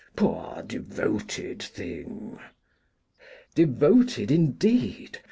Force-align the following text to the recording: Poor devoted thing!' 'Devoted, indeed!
Poor 0.15 0.63
devoted 0.65 1.61
thing!' 1.61 2.39
'Devoted, 3.53 4.31
indeed! 4.31 5.19